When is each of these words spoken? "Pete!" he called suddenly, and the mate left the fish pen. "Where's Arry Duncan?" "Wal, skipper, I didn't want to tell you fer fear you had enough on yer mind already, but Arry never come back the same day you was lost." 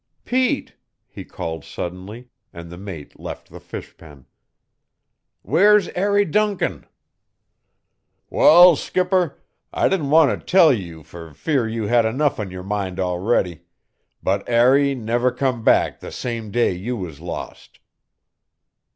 "Pete!" 0.25 0.73
he 1.07 1.23
called 1.23 1.63
suddenly, 1.63 2.27
and 2.51 2.71
the 2.71 2.77
mate 2.79 3.19
left 3.19 3.51
the 3.51 3.59
fish 3.59 3.95
pen. 3.97 4.25
"Where's 5.43 5.89
Arry 5.89 6.25
Duncan?" 6.25 6.87
"Wal, 8.27 8.75
skipper, 8.75 9.37
I 9.71 9.87
didn't 9.89 10.09
want 10.09 10.31
to 10.39 10.43
tell 10.43 10.73
you 10.73 11.03
fer 11.03 11.35
fear 11.35 11.67
you 11.69 11.83
had 11.83 12.05
enough 12.05 12.39
on 12.39 12.49
yer 12.49 12.63
mind 12.63 12.99
already, 12.99 13.61
but 14.23 14.43
Arry 14.49 14.95
never 14.95 15.29
come 15.31 15.63
back 15.63 15.99
the 15.99 16.11
same 16.11 16.49
day 16.49 16.71
you 16.71 16.97
was 16.97 17.19
lost." 17.19 17.77